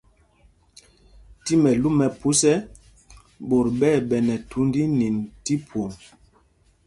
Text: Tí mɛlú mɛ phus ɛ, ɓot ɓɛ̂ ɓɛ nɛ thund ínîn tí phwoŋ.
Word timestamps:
Tí 1.43 1.53
mɛlú 1.63 1.87
mɛ 1.99 2.05
phus 2.19 2.41
ɛ, 2.53 2.55
ɓot 3.47 3.67
ɓɛ̂ 3.79 3.97
ɓɛ 4.09 4.17
nɛ 4.27 4.35
thund 4.49 4.73
ínîn 4.83 5.15
tí 5.43 5.53
phwoŋ. 5.67 5.91